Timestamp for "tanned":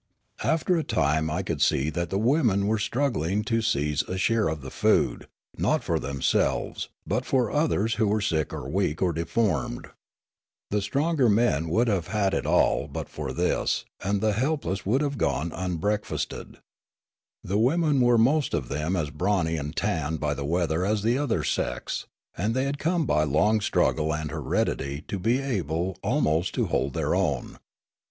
19.75-20.19